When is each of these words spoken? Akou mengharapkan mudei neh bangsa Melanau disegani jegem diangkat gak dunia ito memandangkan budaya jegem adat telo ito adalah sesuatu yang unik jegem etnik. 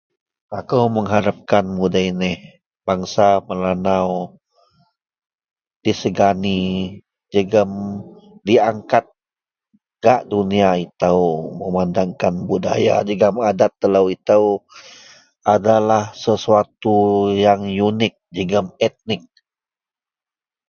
Akou 0.59 0.85
mengharapkan 0.93 1.65
mudei 1.77 2.09
neh 2.21 2.37
bangsa 2.89 3.27
Melanau 3.47 4.11
disegani 5.83 6.59
jegem 7.31 7.71
diangkat 8.47 9.05
gak 10.03 10.21
dunia 10.31 10.69
ito 10.85 11.13
memandangkan 11.59 12.35
budaya 12.49 12.95
jegem 13.07 13.35
adat 13.49 13.71
telo 13.79 14.01
ito 14.15 14.41
adalah 15.55 16.05
sesuatu 16.23 16.97
yang 17.45 17.61
unik 17.89 18.13
jegem 18.35 18.67
etnik. 18.87 19.21